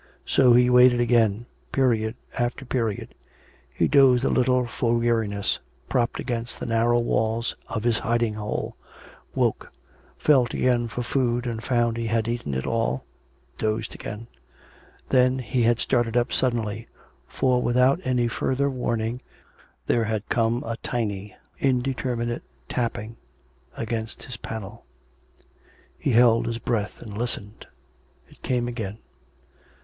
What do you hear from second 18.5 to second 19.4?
warning